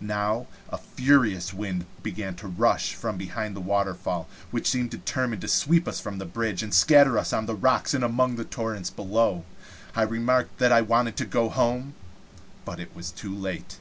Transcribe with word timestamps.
Nova 0.00 0.46
a 0.70 0.78
furious 0.78 1.52
wind 1.52 1.84
began 2.02 2.34
to 2.36 2.46
rush 2.48 2.94
out 2.94 2.98
from 2.98 3.18
behind 3.18 3.54
the 3.54 3.60
waterfall, 3.60 4.26
which 4.50 4.66
seemed 4.70 4.88
determined 4.88 5.42
to 5.42 5.46
sweep 5.46 5.86
us 5.86 6.00
from 6.00 6.16
the 6.16 6.24
bridge, 6.24 6.62
and 6.62 6.72
scatter 6.72 7.18
us 7.18 7.34
on 7.34 7.44
the 7.44 7.54
rocks 7.54 7.92
and 7.92 8.02
among 8.02 8.36
the 8.36 8.44
torrents 8.46 8.88
below. 8.88 9.44
I 9.94 10.04
remarked 10.04 10.56
that 10.56 10.72
I 10.72 10.80
wanted 10.80 11.16
to 11.16 11.26
go 11.26 11.50
home; 11.50 11.92
but 12.64 12.80
it 12.80 12.96
was 12.96 13.10
too 13.12 13.34
late. 13.34 13.78